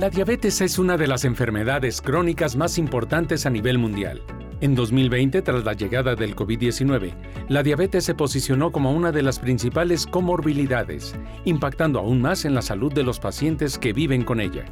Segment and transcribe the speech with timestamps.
[0.00, 4.22] La diabetes es una de las enfermedades crónicas más importantes a nivel mundial.
[4.62, 7.12] En 2020, tras la llegada del COVID-19,
[7.50, 11.14] la diabetes se posicionó como una de las principales comorbilidades,
[11.44, 14.64] impactando aún más en la salud de los pacientes que viven con ella.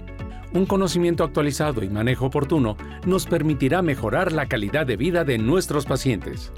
[0.54, 5.84] Un conocimiento actualizado y manejo oportuno nos permitirá mejorar la calidad de vida de nuestros
[5.84, 6.54] pacientes.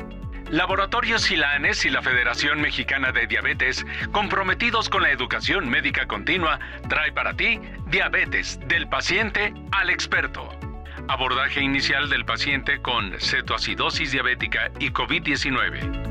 [0.51, 7.13] Laboratorios Silanes y la Federación Mexicana de Diabetes, comprometidos con la educación médica continua, trae
[7.13, 10.49] para ti Diabetes del paciente al experto.
[11.07, 16.11] Abordaje inicial del paciente con cetoacidosis diabética y COVID-19.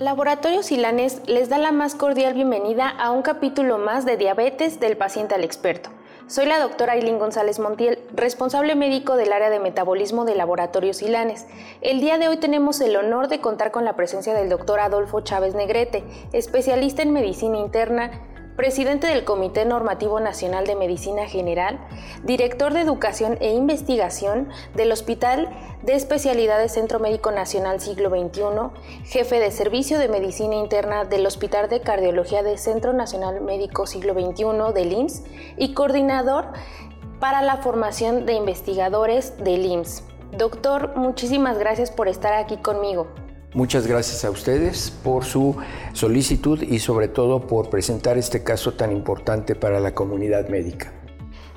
[0.00, 4.96] Laboratorios Silanes les da la más cordial bienvenida a un capítulo más de Diabetes del
[4.96, 5.90] paciente al experto.
[6.30, 11.48] Soy la doctora Aileen González Montiel, responsable médico del área de metabolismo de Laboratorios Silanes.
[11.80, 15.22] El día de hoy tenemos el honor de contar con la presencia del doctor Adolfo
[15.22, 18.12] Chávez Negrete, especialista en medicina interna,
[18.60, 21.78] presidente del Comité Normativo Nacional de Medicina General,
[22.24, 25.48] director de Educación e Investigación del Hospital
[25.82, 28.42] de Especialidades Centro Médico Nacional Siglo XXI,
[29.04, 34.12] jefe de Servicio de Medicina Interna del Hospital de Cardiología del Centro Nacional Médico Siglo
[34.12, 35.22] XXI del IMSS
[35.56, 36.48] y coordinador
[37.18, 40.04] para la formación de investigadores del IMSS.
[40.36, 43.06] Doctor, muchísimas gracias por estar aquí conmigo.
[43.52, 45.56] Muchas gracias a ustedes por su
[45.92, 50.92] solicitud y sobre todo por presentar este caso tan importante para la comunidad médica.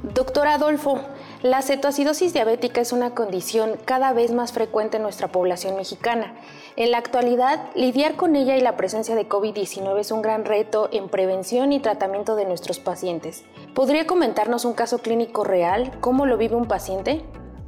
[0.02, 1.00] Doctor Adolfo,
[1.44, 6.34] la cetoacidosis diabética es una condición cada vez más frecuente en nuestra población mexicana.
[6.76, 10.90] En la actualidad, lidiar con ella y la presencia de COVID-19 es un gran reto
[10.92, 13.46] en prevención y tratamiento de nuestros pacientes.
[13.76, 15.96] ¿Podría comentarnos un caso clínico real?
[16.02, 17.24] ¿Cómo lo vive un paciente?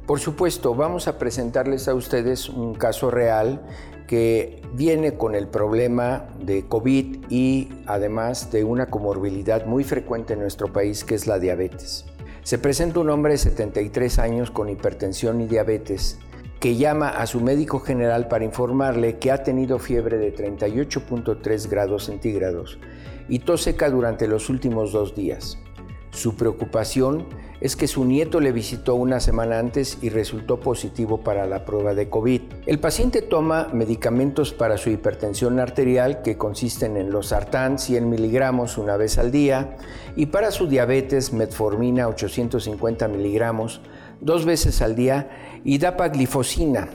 [0.06, 3.62] Por supuesto, vamos a presentarles a ustedes un caso real
[4.06, 10.40] que viene con el problema de COVID y además de una comorbilidad muy frecuente en
[10.40, 12.04] nuestro país que es la diabetes.
[12.42, 16.18] Se presenta un hombre de 73 años con hipertensión y diabetes
[16.60, 22.04] que llama a su médico general para informarle que ha tenido fiebre de 38.3 grados
[22.04, 22.78] centígrados
[23.28, 25.58] y tos seca durante los últimos dos días.
[26.16, 27.26] Su preocupación
[27.60, 31.92] es que su nieto le visitó una semana antes y resultó positivo para la prueba
[31.92, 32.40] de COVID.
[32.64, 38.78] El paciente toma medicamentos para su hipertensión arterial que consisten en los sartán 100 miligramos
[38.78, 39.76] una vez al día
[40.16, 43.82] y para su diabetes metformina 850 miligramos
[44.22, 46.88] dos veces al día y dapaglifosina,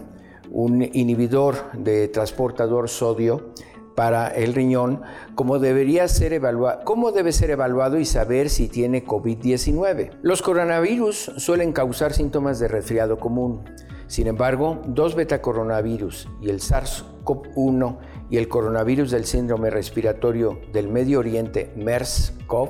[0.49, 3.53] un inhibidor de transportador sodio
[3.95, 5.01] para el riñón,
[5.35, 10.11] cómo, debería ser evaluado, cómo debe ser evaluado y saber si tiene COVID-19.
[10.21, 13.63] Los coronavirus suelen causar síntomas de resfriado común.
[14.07, 17.97] Sin embargo, dos betacoronavirus y el SARS-CoV-1
[18.29, 22.69] y el coronavirus del síndrome respiratorio del Medio Oriente MERS-CoV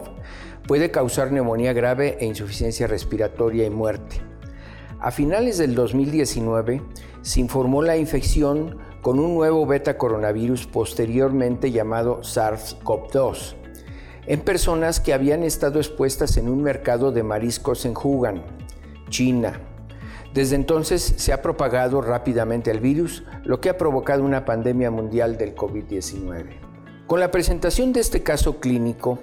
[0.68, 4.22] puede causar neumonía grave e insuficiencia respiratoria y muerte.
[5.00, 6.84] A finales del 2019
[7.24, 13.56] se informó la infección con un nuevo beta coronavirus posteriormente llamado SARS-CoV-2
[14.28, 18.44] en personas que habían estado expuestas en un mercado de mariscos en Wuhan,
[19.10, 19.60] China.
[20.34, 25.38] Desde entonces se ha propagado rápidamente el virus, lo que ha provocado una pandemia mundial
[25.38, 26.46] del COVID-19.
[27.08, 29.20] Con la presentación de este caso clínico,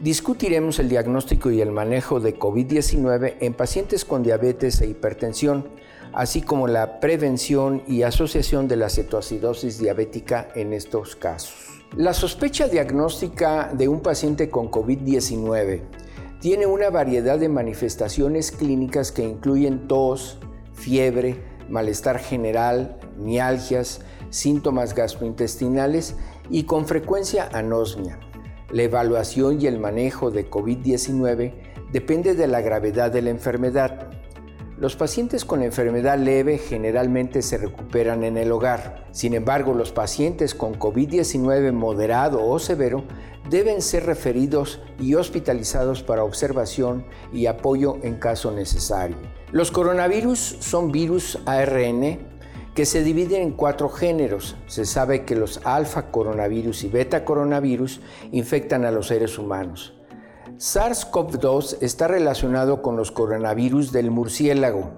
[0.00, 5.68] discutiremos el diagnóstico y el manejo de COVID-19 en pacientes con diabetes e hipertensión,
[6.12, 11.54] así como la prevención y asociación de la cetoacidosis diabética en estos casos.
[11.96, 15.82] La sospecha diagnóstica de un paciente con COVID-19
[16.40, 20.38] tiene una variedad de manifestaciones clínicas que incluyen tos,
[20.74, 26.14] fiebre, malestar general, mialgias, síntomas gastrointestinales
[26.50, 28.18] y con frecuencia anosmia.
[28.70, 31.54] La evaluación y el manejo de COVID-19
[31.90, 34.07] depende de la gravedad de la enfermedad.
[34.80, 39.08] Los pacientes con enfermedad leve generalmente se recuperan en el hogar.
[39.10, 43.02] Sin embargo, los pacientes con COVID-19 moderado o severo
[43.50, 49.16] deben ser referidos y hospitalizados para observación y apoyo en caso necesario.
[49.50, 52.20] Los coronavirus son virus ARN
[52.76, 54.54] que se dividen en cuatro géneros.
[54.68, 58.00] Se sabe que los alfa coronavirus y beta coronavirus
[58.30, 59.97] infectan a los seres humanos.
[60.58, 64.90] SARS-CoV-2 está relacionado con los coronavirus del murciélago,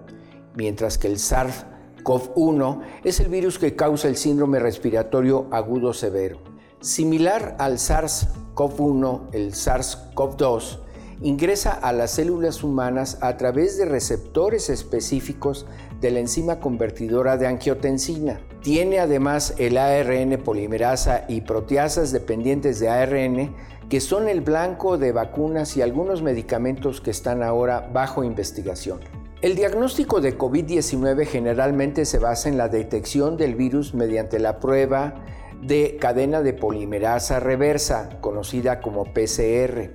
[0.54, 6.40] mientras que el SARS-CoV-1 es el virus que causa el síndrome respiratorio agudo severo.
[6.80, 10.78] Similar al SARS-CoV-1, el SARS-CoV-2
[11.20, 15.66] ingresa a las células humanas a través de receptores específicos
[16.00, 18.40] de la enzima convertidora de angiotensina.
[18.62, 23.54] Tiene además el ARN polimerasa y proteasas dependientes de ARN
[23.90, 29.00] que son el blanco de vacunas y algunos medicamentos que están ahora bajo investigación.
[29.42, 35.14] El diagnóstico de COVID-19 generalmente se basa en la detección del virus mediante la prueba
[35.60, 39.90] de cadena de polimerasa reversa, conocida como PCR,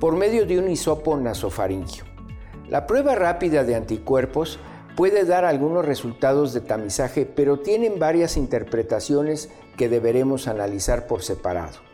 [0.00, 2.04] por medio de un hisopo nasofaringio.
[2.70, 4.58] La prueba rápida de anticuerpos
[4.96, 11.85] puede dar algunos resultados de tamizaje, pero tienen varias interpretaciones que deberemos analizar por separado.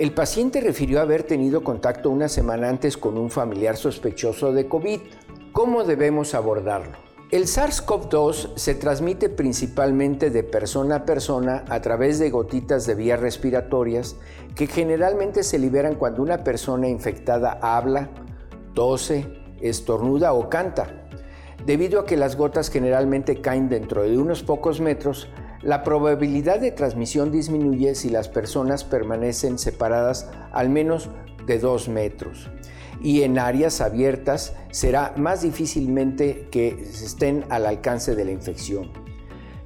[0.00, 4.98] El paciente refirió haber tenido contacto una semana antes con un familiar sospechoso de COVID.
[5.52, 6.96] ¿Cómo debemos abordarlo?
[7.30, 13.20] El SARS-CoV-2 se transmite principalmente de persona a persona a través de gotitas de vías
[13.20, 14.16] respiratorias
[14.54, 18.08] que generalmente se liberan cuando una persona infectada habla,
[18.72, 19.26] tose,
[19.60, 21.10] estornuda o canta.
[21.66, 25.28] Debido a que las gotas generalmente caen dentro de unos pocos metros,
[25.62, 31.10] la probabilidad de transmisión disminuye si las personas permanecen separadas al menos
[31.46, 32.50] de 2 metros.
[33.02, 38.90] Y en áreas abiertas será más difícilmente que estén al alcance de la infección.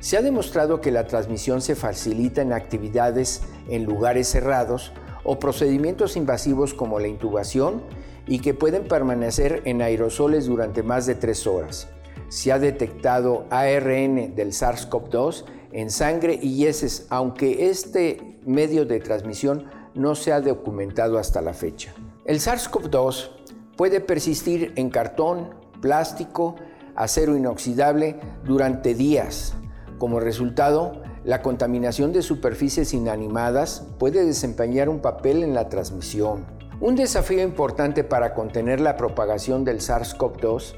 [0.01, 4.93] Se ha demostrado que la transmisión se facilita en actividades en lugares cerrados
[5.23, 7.83] o procedimientos invasivos como la intubación
[8.27, 11.89] y que pueden permanecer en aerosoles durante más de 3 horas.
[12.29, 15.45] Se ha detectado ARN del SARS-CoV-2
[15.75, 21.53] en sangre y heces, aunque este medio de transmisión no se ha documentado hasta la
[21.53, 21.93] fecha.
[22.25, 23.31] El SARS-CoV-2
[23.77, 25.51] puede persistir en cartón,
[25.83, 26.55] plástico,
[26.95, 29.55] acero inoxidable durante días.
[29.99, 36.47] Como resultado, la contaminación de superficies inanimadas puede desempeñar un papel en la transmisión.
[36.81, 40.75] Un desafío importante para contener la propagación del SARS-CoV-2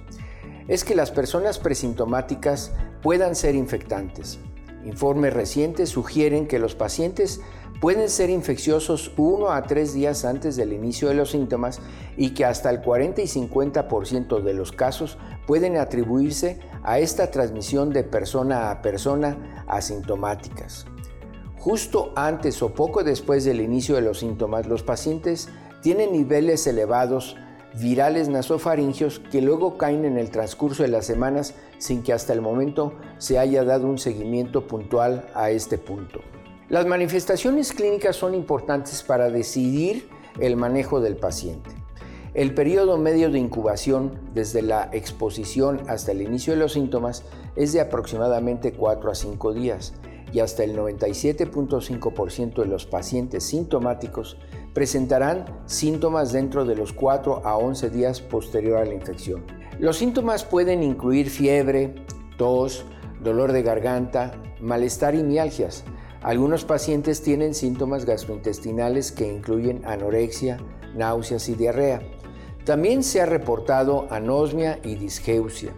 [0.69, 2.73] es que las personas presintomáticas
[3.03, 4.39] puedan ser infectantes.
[4.87, 7.41] Informes recientes sugieren que los pacientes
[7.81, 11.81] pueden ser infecciosos uno a tres días antes del inicio de los síntomas
[12.17, 17.93] y que hasta el 40 y 50% de los casos pueden atribuirse a esta transmisión
[17.93, 20.87] de persona a persona asintomáticas.
[21.59, 25.49] Justo antes o poco después del inicio de los síntomas, los pacientes
[25.83, 27.37] tienen niveles elevados
[27.79, 32.41] virales nasofaringios que luego caen en el transcurso de las semanas sin que hasta el
[32.41, 36.21] momento se haya dado un seguimiento puntual a este punto.
[36.69, 40.09] Las manifestaciones clínicas son importantes para decidir
[40.41, 41.71] el manejo del paciente.
[42.35, 47.25] El periodo medio de incubación desde la exposición hasta el inicio de los síntomas
[47.57, 49.95] es de aproximadamente 4 a 5 días
[50.33, 54.37] y hasta el 97.5% de los pacientes sintomáticos
[54.77, 59.43] presentarán síntomas dentro de los 4 a 11 días posterior a la infección.
[59.79, 61.95] Los síntomas pueden incluir fiebre,
[62.37, 62.85] tos,
[63.23, 65.85] dolor de garganta, malestar y mialgias.
[66.21, 70.59] Algunos pacientes tienen síntomas gastrointestinales que incluyen anorexia,
[70.95, 72.03] náuseas y diarrea.
[72.67, 75.73] También se ha reportado anosmia y disgeusia.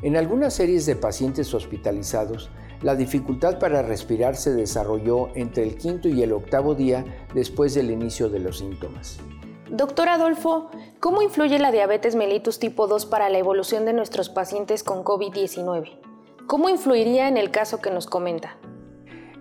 [0.00, 2.48] En algunas series de pacientes hospitalizados,
[2.82, 7.04] la dificultad para respirar se desarrolló entre el quinto y el octavo día
[7.34, 9.18] después del inicio de los síntomas.
[9.70, 10.70] Doctor Adolfo,
[11.00, 15.98] ¿cómo influye la diabetes mellitus tipo 2 para la evolución de nuestros pacientes con COVID-19?
[16.46, 18.56] ¿Cómo influiría en el caso que nos comenta?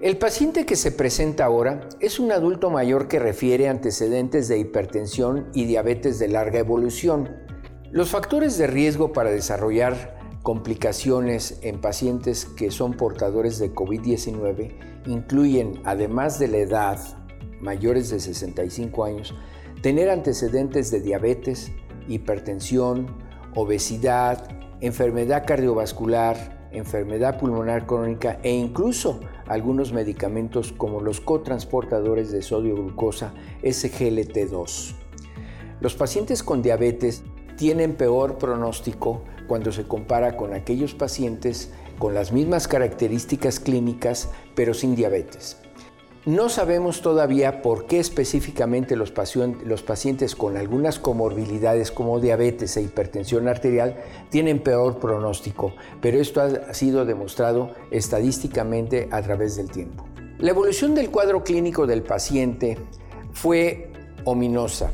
[0.01, 5.49] El paciente que se presenta ahora es un adulto mayor que refiere antecedentes de hipertensión
[5.53, 7.35] y diabetes de larga evolución.
[7.89, 10.16] Los factores de riesgo para desarrollar
[10.47, 16.99] complicaciones en pacientes que son portadores de COVID-19 incluyen, además de la edad,
[17.59, 19.35] mayores de 65 años,
[19.81, 21.73] tener antecedentes de diabetes,
[22.07, 23.07] hipertensión,
[23.55, 24.47] obesidad,
[24.79, 33.33] enfermedad cardiovascular, enfermedad pulmonar crónica e incluso algunos medicamentos como los cotransportadores de sodio glucosa
[33.63, 34.95] SGLT2.
[35.81, 37.21] Los pacientes con diabetes
[37.57, 44.73] tienen peor pronóstico cuando se compara con aquellos pacientes con las mismas características clínicas pero
[44.73, 45.57] sin diabetes.
[46.27, 53.47] No sabemos todavía por qué específicamente los, pacientes con algunas comorbilidades como diabetes e hipertensión
[53.47, 53.95] arterial
[54.29, 60.05] tienen peor pronóstico, pero esto ha sido demostrado estadísticamente a través del tiempo.
[60.39, 62.77] La evolución del cuadro clínico del paciente
[63.31, 63.93] fue
[64.25, 64.91] ominosa.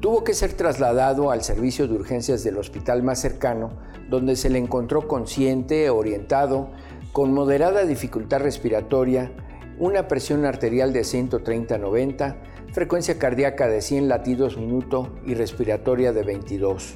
[0.00, 3.70] Tuvo que ser trasladado al servicio de urgencias del hospital más cercano,
[4.08, 6.70] donde se le encontró consciente, orientado,
[7.12, 9.30] con moderada dificultad respiratoria,
[9.78, 12.36] una presión arterial de 130-90,
[12.72, 16.94] frecuencia cardíaca de 100 latidos minuto y respiratoria de 22.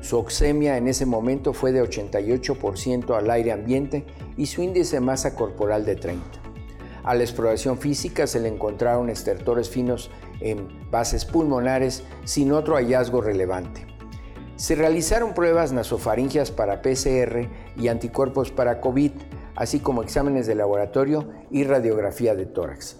[0.00, 4.04] Su oxemia en ese momento fue de 88% al aire ambiente
[4.36, 6.43] y su índice de masa corporal de 30.
[7.04, 13.20] A la exploración física se le encontraron estertores finos en bases pulmonares sin otro hallazgo
[13.20, 13.86] relevante.
[14.56, 19.12] Se realizaron pruebas nasofaringias para PCR y anticuerpos para COVID,
[19.54, 22.96] así como exámenes de laboratorio y radiografía de tórax.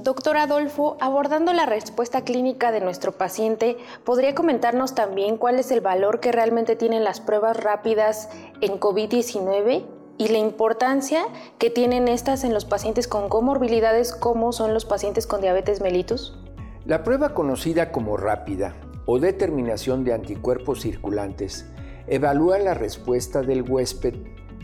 [0.00, 5.82] Doctor Adolfo, abordando la respuesta clínica de nuestro paciente, ¿podría comentarnos también cuál es el
[5.82, 8.30] valor que realmente tienen las pruebas rápidas
[8.62, 9.84] en COVID-19
[10.18, 11.24] y la importancia
[11.58, 16.38] que tienen estas en los pacientes con comorbilidades como son los pacientes con diabetes mellitus?
[16.84, 18.74] La prueba conocida como rápida
[19.06, 21.66] o determinación de anticuerpos circulantes
[22.06, 24.14] evalúa la respuesta del huésped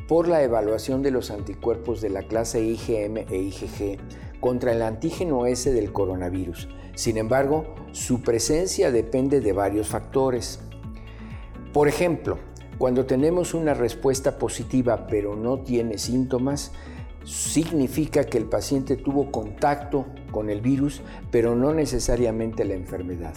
[0.09, 3.99] por la evaluación de los anticuerpos de la clase IgM e IgG
[4.41, 6.69] contra el antígeno S del coronavirus.
[6.95, 10.61] Sin embargo, su presencia depende de varios factores.
[11.73, 12.39] Por ejemplo,
[12.79, 16.71] cuando tenemos una respuesta positiva pero no tiene síntomas,
[17.25, 23.35] significa que el paciente tuvo contacto con el virus pero no necesariamente la enfermedad.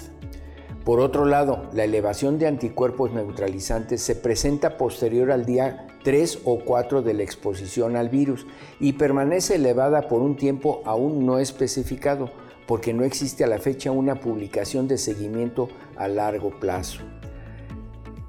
[0.85, 6.59] Por otro lado, la elevación de anticuerpos neutralizantes se presenta posterior al día 3 o
[6.59, 8.47] 4 de la exposición al virus
[8.79, 12.31] y permanece elevada por un tiempo aún no especificado,
[12.65, 17.01] porque no existe a la fecha una publicación de seguimiento a largo plazo.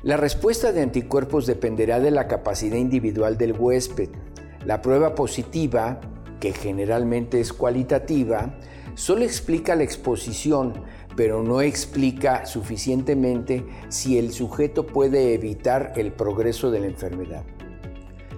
[0.03, 4.09] La respuesta de anticuerpos dependerá de la capacidad individual del huésped.
[4.67, 6.01] La prueba positiva,
[6.41, 8.59] que generalmente es cualitativa,
[8.97, 10.73] solo explica la exposición,
[11.15, 17.45] pero no explica suficientemente si el sujeto puede evitar el progreso de la enfermedad.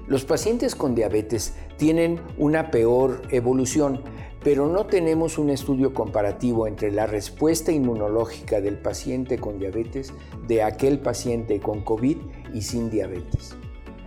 [0.07, 4.03] Los pacientes con diabetes tienen una peor evolución,
[4.45, 10.13] pero no tenemos un estudio comparativo entre la respuesta inmunológica del paciente con diabetes
[10.47, 12.19] de aquel paciente con COVID
[12.53, 13.57] y sin diabetes.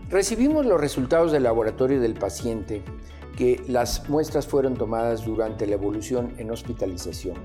[0.09, 2.83] Recibimos los resultados del laboratorio del paciente
[3.35, 7.35] que las muestras fueron tomadas durante la evolución en hospitalización.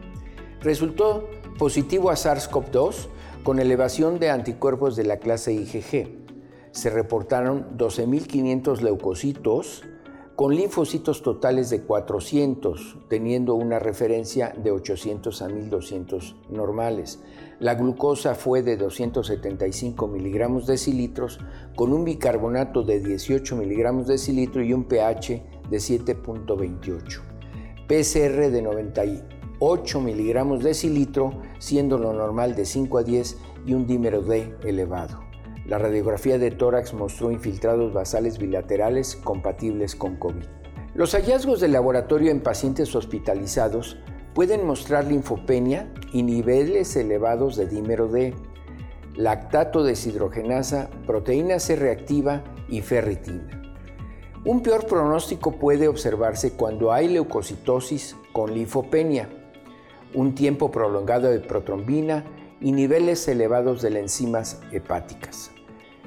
[0.60, 3.08] Resultó positivo a SARS-CoV-2
[3.42, 6.08] con elevación de anticuerpos de la clase IgG.
[6.72, 9.82] Se reportaron 12.500 leucocitos
[10.36, 17.20] con linfocitos totales de 400, teniendo una referencia de 800 a 1200 normales.
[17.60, 21.38] La glucosa fue de 275 miligramos decilitros
[21.76, 27.20] con un bicarbonato de 18 miligramos decilitro y un pH de 7.28.
[27.86, 33.36] PCR de 98 miligramos decilitro, siendo lo normal de 5 a 10
[33.66, 35.31] y un dímero D elevado.
[35.66, 40.44] La radiografía de tórax mostró infiltrados basales bilaterales compatibles con COVID.
[40.94, 43.96] Los hallazgos de laboratorio en pacientes hospitalizados
[44.34, 48.34] pueden mostrar linfopenia y niveles elevados de dímero D,
[49.14, 53.62] lactato deshidrogenasa, proteína C reactiva y ferritina.
[54.44, 59.28] Un peor pronóstico puede observarse cuando hay leucocitosis con linfopenia,
[60.14, 62.24] un tiempo prolongado de protrombina
[62.62, 65.50] y niveles elevados de las enzimas hepáticas,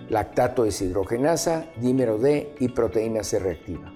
[0.09, 3.91] lactato deshidrogenasa, dímero D y proteína C reactiva.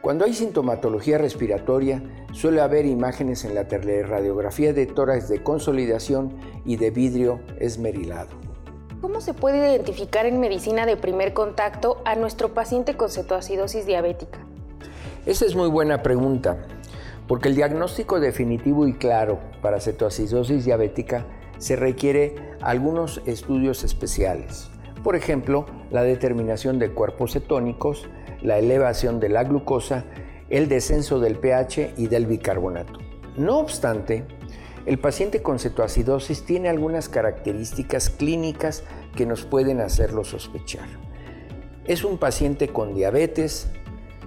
[0.00, 6.76] Cuando hay sintomatología respiratoria, suele haber imágenes en la radiografía de tórax de consolidación y
[6.76, 8.30] de vidrio esmerilado.
[9.00, 14.40] ¿Cómo se puede identificar en medicina de primer contacto a nuestro paciente con cetoacidosis diabética?
[15.24, 16.66] Esa es muy buena pregunta,
[17.28, 21.26] porque el diagnóstico definitivo y claro para cetoacidosis diabética
[21.62, 24.68] se requiere algunos estudios especiales.
[25.04, 28.08] Por ejemplo, la determinación de cuerpos cetónicos,
[28.42, 30.04] la elevación de la glucosa,
[30.50, 32.98] el descenso del pH y del bicarbonato.
[33.36, 34.24] No obstante,
[34.86, 38.82] el paciente con cetoacidosis tiene algunas características clínicas
[39.14, 40.88] que nos pueden hacerlo sospechar.
[41.84, 43.68] Es un paciente con diabetes,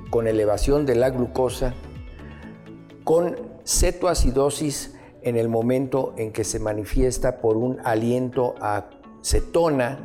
[0.10, 1.74] con elevación de la glucosa,
[3.04, 4.95] con cetoacidosis
[5.26, 8.86] en el momento en que se manifiesta por un aliento a
[9.22, 9.98] cetona,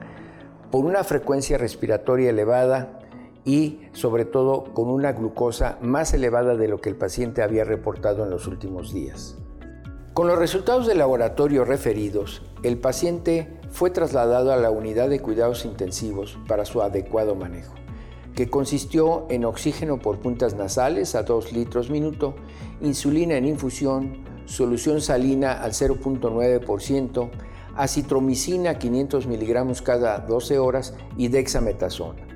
[0.72, 2.96] por una frecuencia respiratoria elevada,
[3.44, 8.24] y sobre todo con una glucosa más elevada de lo que el paciente había reportado
[8.24, 9.36] en los últimos días.
[10.14, 15.64] Con los resultados de laboratorio referidos, el paciente fue trasladado a la unidad de cuidados
[15.64, 17.74] intensivos para su adecuado manejo,
[18.34, 22.34] que consistió en oxígeno por puntas nasales a 2 litros minuto,
[22.80, 27.30] insulina en infusión, solución salina al 0.9%,
[27.76, 32.26] acitromicina 500 miligramos cada 12 horas y dexametasona.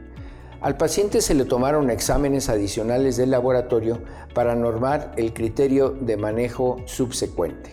[0.60, 4.00] Al paciente se le tomaron exámenes adicionales del laboratorio
[4.32, 7.72] para normar el criterio de manejo subsecuente.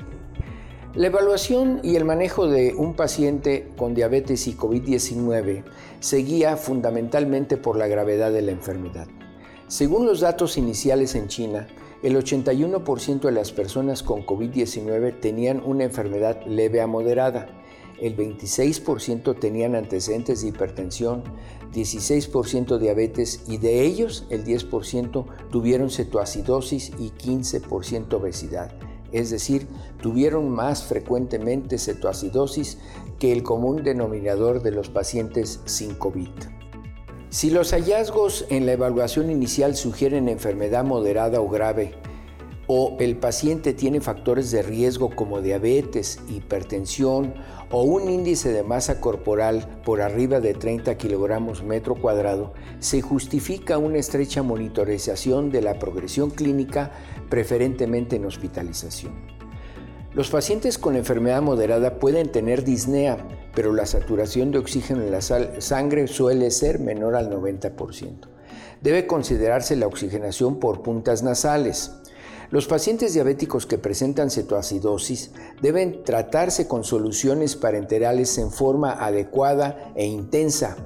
[0.96, 5.64] La evaluación y el manejo de un paciente con diabetes y COVID-19
[6.00, 9.08] se guía fundamentalmente por la gravedad de la enfermedad.
[9.68, 11.68] Según los datos iniciales en China,
[12.04, 17.62] el 81% de las personas con COVID-19 tenían una enfermedad leve a moderada,
[18.02, 21.24] el 26% tenían antecedentes de hipertensión,
[21.72, 28.74] 16% diabetes y de ellos el 10% tuvieron cetoacidosis y 15% obesidad.
[29.12, 29.68] Es decir,
[30.02, 32.80] tuvieron más frecuentemente cetoacidosis
[33.20, 36.30] que el común denominador de los pacientes sin COVID.
[37.32, 41.94] Si los hallazgos en la evaluación inicial sugieren enfermedad moderada o grave,
[42.68, 47.34] o el paciente tiene factores de riesgo como diabetes, hipertensión
[47.70, 53.78] o un índice de masa corporal por arriba de 30 kilogramos metro cuadrado, se justifica
[53.78, 56.92] una estrecha monitorización de la progresión clínica,
[57.30, 59.14] preferentemente en hospitalización.
[60.14, 65.22] Los pacientes con enfermedad moderada pueden tener disnea, pero la saturación de oxígeno en la
[65.22, 68.28] sangre suele ser menor al 90%.
[68.82, 71.92] Debe considerarse la oxigenación por puntas nasales.
[72.50, 75.32] Los pacientes diabéticos que presentan cetoacidosis
[75.62, 80.78] deben tratarse con soluciones parenterales en forma adecuada e intensa,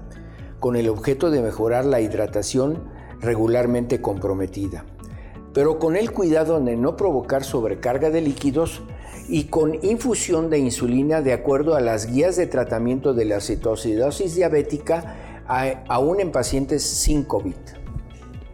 [0.60, 2.84] con el objeto de mejorar la hidratación
[3.20, 4.86] regularmente comprometida,
[5.54, 8.84] pero con el cuidado de no provocar sobrecarga de líquidos
[9.28, 14.36] y con infusión de insulina de acuerdo a las guías de tratamiento de la cetoacidosis
[14.36, 15.44] diabética
[15.88, 17.56] aún en pacientes sin COVID.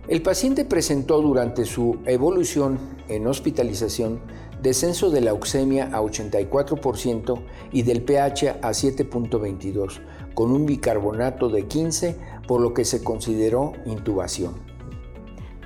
[0.07, 4.19] El paciente presentó durante su evolución en hospitalización
[4.61, 10.01] descenso de la oxemia a 84% y del pH a 7.22,
[10.33, 12.15] con un bicarbonato de 15,
[12.47, 14.70] por lo que se consideró intubación.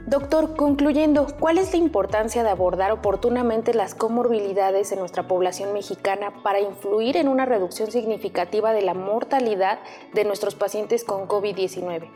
[0.08, 6.44] Doctor, concluyendo, ¿cuál es la importancia de abordar oportunamente las comorbilidades en nuestra población mexicana
[6.44, 9.80] para influir en una reducción significativa de la mortalidad
[10.14, 12.08] de nuestros pacientes con COVID-19?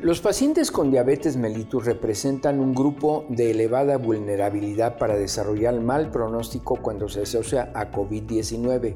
[0.00, 6.76] Los pacientes con diabetes mellitus representan un grupo de elevada vulnerabilidad para desarrollar mal pronóstico
[6.76, 8.94] cuando se asocia a COVID-19,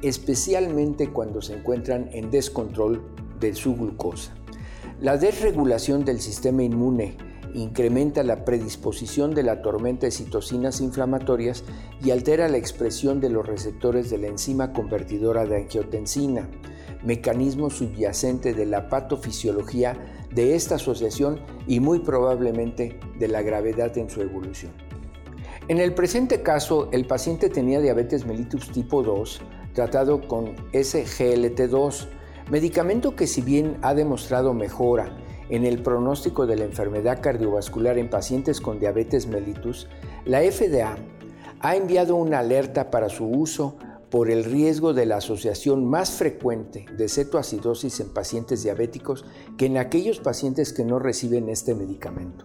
[0.00, 3.04] especialmente cuando se encuentran en descontrol
[3.40, 4.34] de su glucosa.
[5.00, 7.16] La desregulación del sistema inmune
[7.54, 11.64] incrementa la predisposición de la tormenta de citocinas inflamatorias
[12.02, 16.48] y altera la expresión de los receptores de la enzima convertidora de angiotensina,
[17.04, 19.96] mecanismo subyacente de la patofisiología
[20.32, 24.72] de esta asociación y muy probablemente de la gravedad en su evolución.
[25.68, 29.40] En el presente caso, el paciente tenía diabetes mellitus tipo 2
[29.74, 32.06] tratado con SGLT2,
[32.50, 35.16] medicamento que si bien ha demostrado mejora
[35.48, 39.88] en el pronóstico de la enfermedad cardiovascular en pacientes con diabetes mellitus,
[40.24, 40.96] la FDA
[41.60, 43.76] ha enviado una alerta para su uso
[44.10, 49.24] por el riesgo de la asociación más frecuente de cetoacidosis en pacientes diabéticos
[49.58, 52.44] que en aquellos pacientes que no reciben este medicamento.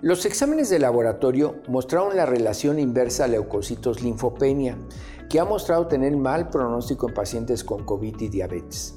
[0.00, 4.76] Los exámenes de laboratorio mostraron la relación inversa a leucocitos linfopenia,
[5.28, 8.94] que ha mostrado tener mal pronóstico en pacientes con COVID y diabetes.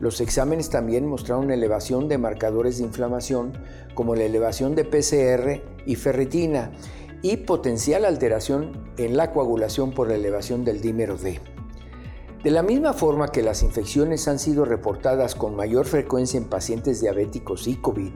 [0.00, 3.52] Los exámenes también mostraron elevación de marcadores de inflamación,
[3.94, 6.70] como la elevación de PCR y ferritina,
[7.22, 11.40] y potencial alteración en la coagulación por la elevación del dímero D.
[12.44, 17.00] De la misma forma que las infecciones han sido reportadas con mayor frecuencia en pacientes
[17.00, 18.12] diabéticos y COVID,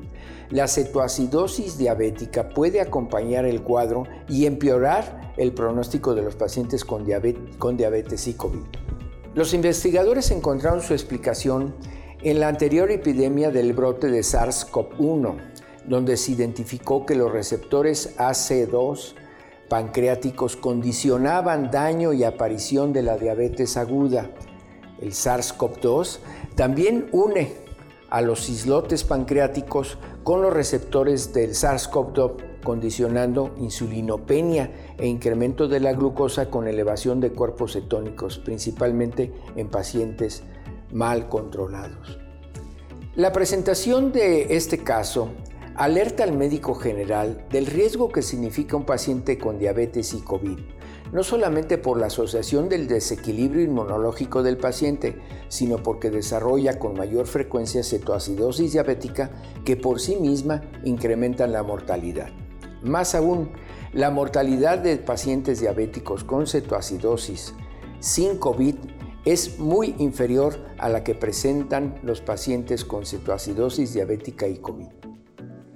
[0.51, 7.05] la cetoacidosis diabética puede acompañar el cuadro y empeorar el pronóstico de los pacientes con
[7.05, 8.82] diabetes, y COVID.
[9.35, 11.75] Los investigadores encontraron su explicación
[12.23, 15.37] en la anterior epidemia del brote de SARS-CoV-1,
[15.87, 19.15] donde se identificó que los receptores AC2
[19.71, 24.31] pancreáticos condicionaban daño y aparición de la diabetes aguda.
[25.01, 26.19] El SARS-CoV-2
[26.55, 27.55] también une
[28.11, 35.93] a los islotes pancreáticos con los receptores del SARS-CoV-2 condicionando insulinopenia e incremento de la
[35.93, 40.43] glucosa con elevación de cuerpos cetónicos, principalmente en pacientes
[40.93, 42.19] mal controlados.
[43.15, 45.29] La presentación de este caso
[45.75, 50.59] alerta al médico general del riesgo que significa un paciente con diabetes y COVID,
[51.13, 57.27] no solamente por la asociación del desequilibrio inmunológico del paciente, sino porque desarrolla con mayor
[57.27, 59.31] frecuencia cetoacidosis diabética
[59.65, 62.31] que por sí misma incrementan la mortalidad.
[62.83, 63.51] Más aún,
[63.93, 67.55] la mortalidad de pacientes diabéticos con cetoacidosis
[68.01, 68.75] sin COVID
[69.25, 74.89] es muy inferior a la que presentan los pacientes con cetoacidosis diabética y COVID.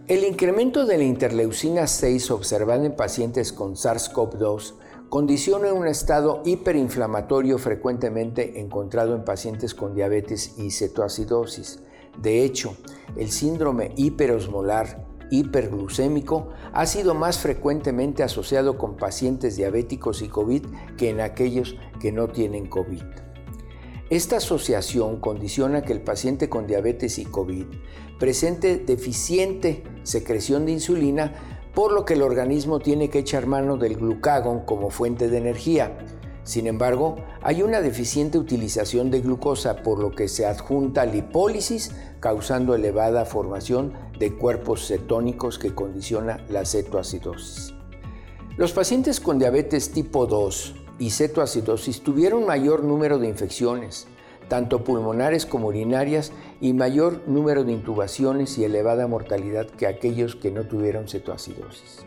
[0.09, 4.75] El incremento de la interleucina 6 observado en pacientes con SARS-CoV-2
[5.09, 11.81] condiciona un estado hiperinflamatorio frecuentemente encontrado en pacientes con diabetes y cetoacidosis.
[12.21, 12.77] De hecho,
[13.17, 21.11] el síndrome hiperosmolar hiperglucémico ha sido más frecuentemente asociado con pacientes diabéticos y COVID que
[21.11, 23.03] en aquellos que no tienen COVID.
[24.09, 27.67] Esta asociación condiciona que el paciente con diabetes y COVID
[28.19, 31.35] presente deficiente secreción de insulina,
[31.75, 35.99] por lo que el organismo tiene que echar mano del glucagón como fuente de energía.
[36.43, 42.75] Sin embargo, hay una deficiente utilización de glucosa, por lo que se adjunta lipólisis, causando
[42.75, 47.75] elevada formación de cuerpos cetónicos que condiciona la cetoacidosis.
[48.57, 54.07] Los pacientes con diabetes tipo 2 y cetoacidosis tuvieron mayor número de infecciones,
[54.49, 60.51] tanto pulmonares como urinarias, y mayor número de intubaciones y elevada mortalidad que aquellos que
[60.51, 62.07] no tuvieron cetoacidosis.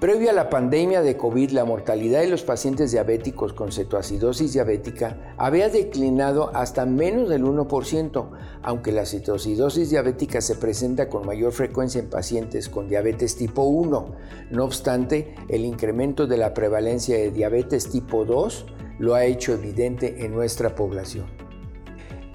[0.00, 5.34] Previo a la pandemia de COVID, la mortalidad de los pacientes diabéticos con cetoacidosis diabética
[5.36, 8.30] había declinado hasta menos del 1%,
[8.62, 14.14] aunque la cetoacidosis diabética se presenta con mayor frecuencia en pacientes con diabetes tipo 1.
[14.52, 18.66] No obstante, el incremento de la prevalencia de diabetes tipo 2
[19.00, 21.39] lo ha hecho evidente en nuestra población.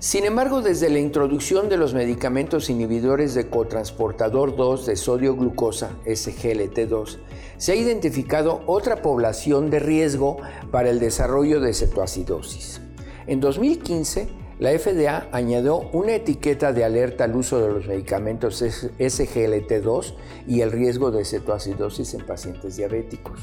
[0.06, 5.98] Sin embargo, desde la introducción de los medicamentos inhibidores de cotransportador 2 de sodio glucosa,
[6.06, 7.18] SGLT2,
[7.58, 10.38] se ha identificado otra población de riesgo
[10.70, 12.82] para el desarrollo de cetoacidosis.
[13.26, 14.28] En 2015,
[14.60, 20.13] la FDA añadió una etiqueta de alerta al uso de los medicamentos SGLT2
[20.46, 23.39] y el riesgo de cetoacidosis en pacientes diabéticos.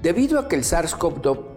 [0.00, 1.51] Debido a que el SARS-CoV-2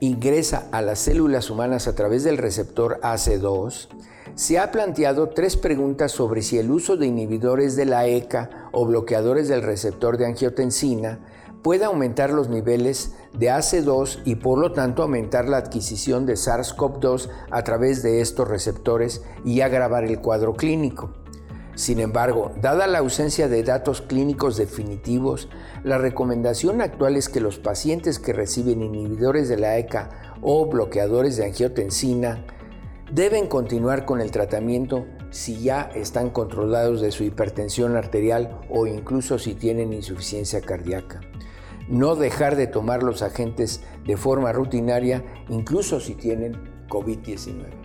[0.00, 3.88] ingresa a las células humanas a través del receptor AC2,
[4.34, 8.84] se ha planteado tres preguntas sobre si el uso de inhibidores de la ECA o
[8.84, 11.20] bloqueadores del receptor de angiotensina
[11.62, 17.30] puede aumentar los niveles de AC2 y por lo tanto aumentar la adquisición de SARS-CoV-2
[17.50, 21.23] a través de estos receptores y agravar el cuadro clínico.
[21.74, 25.48] Sin embargo, dada la ausencia de datos clínicos definitivos,
[25.82, 31.36] la recomendación actual es que los pacientes que reciben inhibidores de la ECA o bloqueadores
[31.36, 32.44] de angiotensina
[33.12, 39.40] deben continuar con el tratamiento si ya están controlados de su hipertensión arterial o incluso
[39.40, 41.20] si tienen insuficiencia cardíaca.
[41.88, 46.54] No dejar de tomar los agentes de forma rutinaria, incluso si tienen
[46.88, 47.83] COVID-19.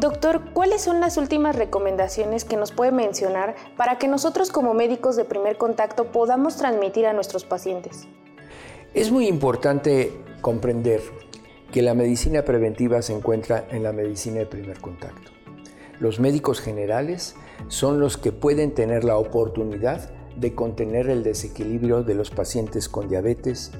[0.00, 5.16] Doctor, ¿cuáles son las últimas recomendaciones que nos puede mencionar para que nosotros como médicos
[5.16, 8.06] de primer contacto podamos transmitir a nuestros pacientes?
[8.94, 11.00] Es muy importante comprender
[11.72, 15.32] que la medicina preventiva se encuentra en la medicina de primer contacto.
[15.98, 17.34] Los médicos generales
[17.66, 23.08] son los que pueden tener la oportunidad de contener el desequilibrio de los pacientes con
[23.08, 23.72] diabetes,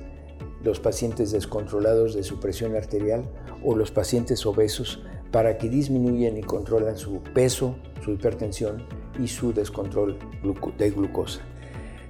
[0.65, 3.31] los pacientes descontrolados de su presión arterial
[3.65, 5.01] o los pacientes obesos
[5.31, 8.85] para que disminuyan y controlen su peso, su hipertensión
[9.19, 10.19] y su descontrol
[10.79, 11.41] de glucosa.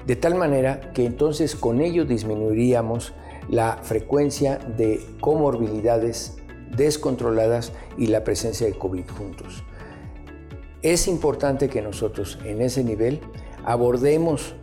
[0.06, 3.12] De tal manera que entonces con ello disminuiríamos
[3.48, 6.36] la frecuencia de comorbilidades
[6.76, 9.64] descontroladas y la presencia de COVID juntos.
[10.82, 13.20] Es importante que nosotros en ese nivel
[13.64, 14.54] abordemos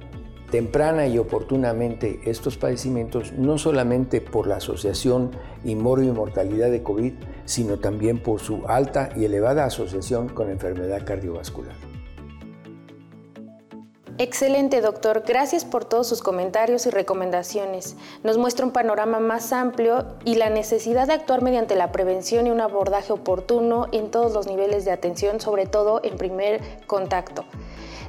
[0.56, 5.32] temprana y oportunamente estos padecimientos, no solamente por la asociación
[5.66, 7.12] y mortalidad de COVID,
[7.44, 11.76] sino también por su alta y elevada asociación con enfermedad cardiovascular.
[14.18, 15.24] Excelente, doctor.
[15.28, 17.98] Gracias por todos sus comentarios y recomendaciones.
[18.24, 22.52] Nos muestra un panorama más amplio y la necesidad de actuar mediante la prevención y
[22.52, 27.44] un abordaje oportuno en todos los niveles de atención, sobre todo en primer contacto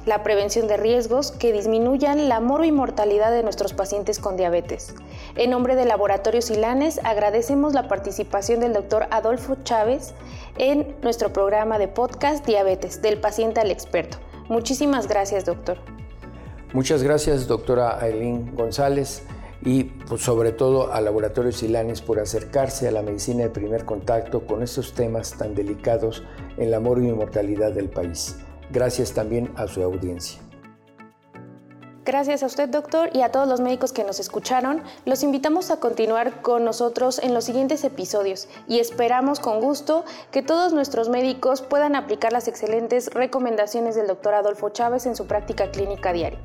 [0.07, 2.39] la prevención de riesgos que disminuyan la
[2.71, 4.95] mortalidad de nuestros pacientes con diabetes.
[5.35, 10.13] En nombre de Laboratorio Silanes, agradecemos la participación del doctor Adolfo Chávez
[10.57, 14.17] en nuestro programa de podcast Diabetes, del paciente al experto.
[14.47, 15.77] Muchísimas gracias, doctor.
[16.71, 19.23] Muchas gracias, doctora Aileen González
[19.61, 24.47] y pues, sobre todo a Laboratorio Silanes por acercarse a la medicina de primer contacto
[24.47, 26.23] con estos temas tan delicados
[26.55, 28.37] en la y mortalidad del país.
[28.69, 30.41] Gracias también a su audiencia.
[32.07, 34.81] Gracias a usted, doctor, y a todos los médicos que nos escucharon.
[35.03, 40.41] Los invitamos a continuar con nosotros en los siguientes episodios y esperamos con gusto que
[40.41, 45.69] todos nuestros médicos puedan aplicar las excelentes recomendaciones del doctor Adolfo Chávez en su práctica
[45.69, 46.39] clínica diaria.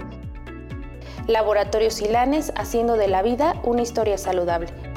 [1.29, 4.91] Laboratorio Silanes, haciendo de la vida una historia saludable.